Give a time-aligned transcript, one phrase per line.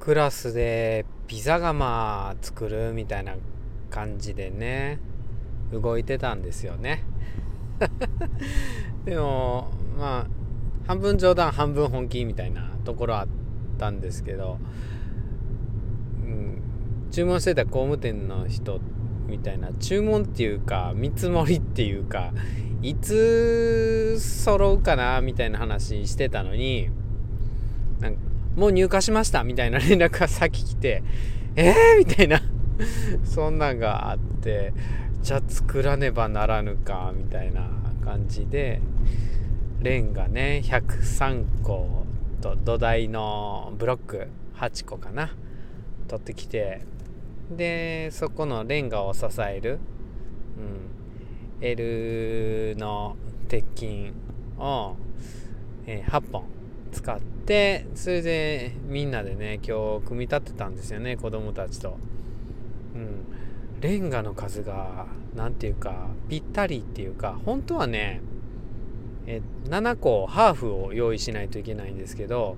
[0.00, 3.34] クラスでピザ窯作るみたいな
[3.90, 4.98] 感じでね
[5.70, 7.04] 動いてたんですよね。
[9.04, 10.26] でもまあ
[10.86, 13.28] 半分冗談半分本気みたいなところあっ
[13.78, 14.58] たんですけど、
[16.24, 16.62] うん、
[17.10, 18.80] 注文してた工務店の人
[19.28, 22.32] みたいな注文っていうか見積もりっていうか
[22.82, 26.88] いつ揃うかなみたいな話してたのに
[28.00, 28.29] なんか
[28.60, 31.02] もう入荷しましたみたいな連絡が先来て
[31.56, 32.42] えー、みたいな。
[33.24, 34.74] そんなんがあって
[35.22, 37.70] じゃあ作らねばならぬかみたいな
[38.04, 38.82] 感じで
[39.80, 42.04] レンガね103個
[42.42, 45.34] と土台のブロック8個かな。
[46.06, 46.82] 取ってきて
[47.50, 49.78] でそこのレンガを支える、
[51.60, 53.16] うん、L の
[53.48, 54.12] 鉄筋
[54.58, 54.96] を、
[55.86, 56.59] えー、8本
[56.92, 61.96] 使ってそれでみんなでね今日組み立てたんですよね子供たちと。
[62.94, 65.06] うん、レンガの数が
[65.36, 68.20] 何ていうかぴったりっていうか本当はね
[69.26, 72.56] え7個ハーフを用意しないといけないんですけど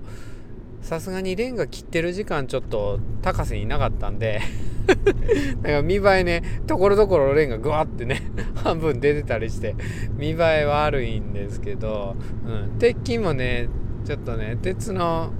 [0.81, 4.41] さすがにレンガ切ってる時間ちょっと高瀬にいなかったんで
[4.85, 8.21] だから見栄えねところどころレンガグワってね
[8.63, 9.75] 半分出てたりして
[10.17, 13.69] 見栄えは悪いんですけど、うん、鉄筋もね
[14.05, 15.31] ちょっとね鉄の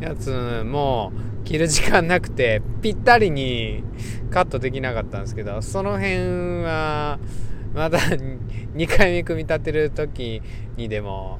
[0.00, 1.12] やつも
[1.44, 3.82] 着る時間なくてぴったりに
[4.30, 7.18] カットできなかったんですけどその辺は
[7.74, 10.42] また2 回目組み立てる時
[10.76, 11.38] にでも、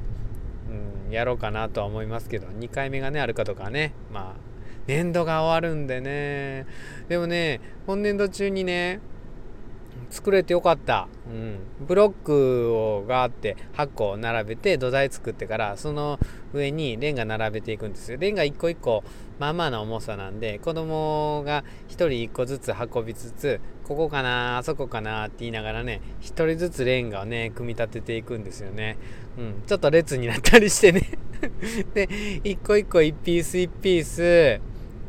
[1.07, 4.47] うん、やろうかなとは思いますけど2回目がねあるかとかねまあ
[4.87, 6.65] 年度が終わるんでね。
[7.09, 9.01] でもね本年度中にね
[10.09, 16.19] 作れてよかった、うん、ブロックをがあって8個並べて土台作ってからその
[16.53, 18.17] 上にレンガ並べていくんですよ。
[18.19, 19.03] レンガ1個1個
[19.39, 28.97] まあまあな重さなんで子供が1人1個ずつ運びつつここかなあそこかなって言いながらね1人ずつレンガをね組み立てていくんですよね、
[29.37, 31.01] うん、ちょっと列になったりしてね。
[31.93, 34.59] で1個1個1ピース1ピース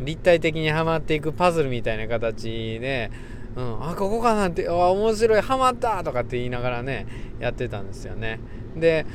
[0.05, 3.11] 立体的にはまっていくパズルみたいな形で
[3.57, 7.07] うん、あここかなってあ面白いハマったとかって言いながらね
[7.41, 8.41] やってたんですよね。
[8.77, 9.07] で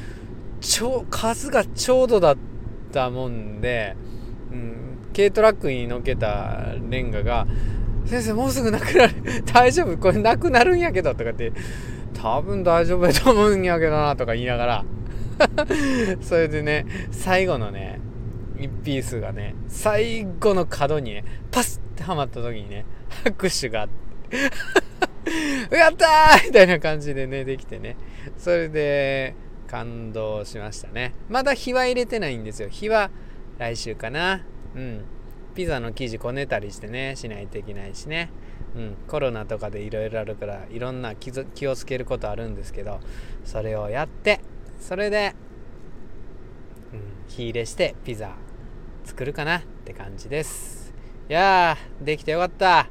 [0.60, 2.38] ちょ数がちょうどだっ
[2.92, 3.96] たもんで、
[4.52, 7.48] うん、軽トラックに乗っけたレンガが
[8.06, 9.14] 「先生もうすぐなくなる
[9.54, 9.98] 大丈夫？
[9.98, 11.52] これなくなるんやけど」とかって
[12.22, 14.86] 「多分大丈夫やと思うんやけどな」とか言いながら
[16.22, 18.00] それでね最後のね
[18.58, 22.86] 1ピースがね最後の角にねパスってはまった時にね
[23.24, 24.03] 拍手があって
[25.72, 27.96] やったーみたいな感じでね、できてね。
[28.38, 29.36] それで、
[29.74, 31.16] 感動しましたね。
[31.30, 32.70] まだ日は入れてないんですよ。
[32.70, 33.10] 日は
[33.58, 34.46] 来週かな。
[34.76, 35.04] うん。
[35.56, 38.30] ピザの生地こねたりしてね、しないといけないしね。
[38.76, 38.96] うん。
[39.08, 43.00] コロナとかでいろいろあるから、いろんな気をつけることあるんですけど、
[43.46, 44.42] それをやって、
[44.80, 45.34] それで、
[46.94, 48.36] うん、火入れしてピザ
[49.06, 50.94] 作るかなって感じです。
[51.30, 52.90] いやー、できてよかった。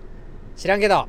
[0.57, 1.07] 知らんけど。